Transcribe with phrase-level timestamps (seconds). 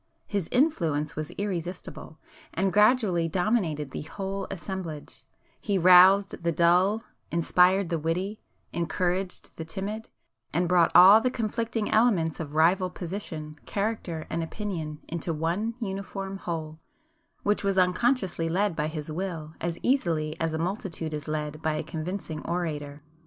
[0.25, 2.17] His influence was irresistible,
[2.55, 8.41] and gradually dominated the whole assemblage,—he roused the dull, inspired the witty,
[8.73, 10.09] encouraged the timid,
[10.51, 16.37] and brought all the conflicting elements of rival position, character and opinion into one uniform
[16.37, 16.79] whole,
[17.43, 21.73] which was unconsciously led by his will as easily as a multitude is led by
[21.75, 23.03] a convincing orator.